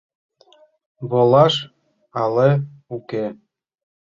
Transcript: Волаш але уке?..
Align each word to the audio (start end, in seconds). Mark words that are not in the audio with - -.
Волаш 1.09 1.55
але 2.21 2.49
уке?.. 2.95 3.25